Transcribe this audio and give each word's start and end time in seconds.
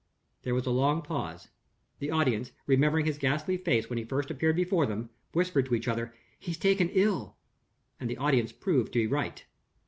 There 0.41 0.55
was 0.55 0.65
a 0.65 0.71
long 0.71 1.03
pause. 1.03 1.49
The 1.99 2.09
audience 2.09 2.53
remembering 2.65 3.05
his 3.05 3.19
ghastly 3.19 3.55
face 3.57 3.87
when 3.87 3.99
he 3.99 4.03
first 4.03 4.31
appeared 4.31 4.55
before 4.55 4.87
them 4.87 5.11
whispered 5.31 5.67
to 5.67 5.75
each 5.75 5.87
other, 5.87 6.11
"He's 6.39 6.57
taken 6.57 6.89
ill"; 6.89 7.37
and 7.99 8.09
the 8.09 8.17
audience 8.17 8.51
proved 8.51 8.93
to 8.93 8.99
be 9.01 9.05
right. 9.05 9.45